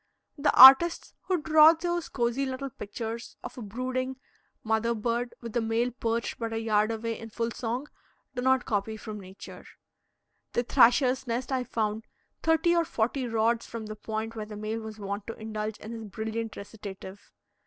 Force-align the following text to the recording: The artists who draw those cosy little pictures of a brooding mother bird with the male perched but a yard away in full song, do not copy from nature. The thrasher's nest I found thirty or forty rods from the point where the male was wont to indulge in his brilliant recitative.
The 0.35 0.51
artists 0.59 1.13
who 1.27 1.39
draw 1.43 1.73
those 1.73 2.09
cosy 2.09 2.43
little 2.43 2.71
pictures 2.71 3.37
of 3.43 3.55
a 3.55 3.61
brooding 3.61 4.17
mother 4.63 4.95
bird 4.95 5.35
with 5.41 5.53
the 5.53 5.61
male 5.61 5.91
perched 5.91 6.39
but 6.39 6.51
a 6.51 6.57
yard 6.59 6.89
away 6.89 7.19
in 7.19 7.29
full 7.29 7.51
song, 7.51 7.85
do 8.33 8.41
not 8.41 8.65
copy 8.65 8.97
from 8.97 9.19
nature. 9.19 9.63
The 10.53 10.63
thrasher's 10.63 11.27
nest 11.27 11.51
I 11.51 11.63
found 11.63 12.07
thirty 12.41 12.75
or 12.75 12.83
forty 12.83 13.27
rods 13.27 13.67
from 13.67 13.85
the 13.85 13.95
point 13.95 14.35
where 14.35 14.47
the 14.47 14.57
male 14.57 14.79
was 14.79 14.97
wont 14.97 15.27
to 15.27 15.35
indulge 15.37 15.77
in 15.77 15.91
his 15.91 16.05
brilliant 16.05 16.55
recitative. 16.55 17.31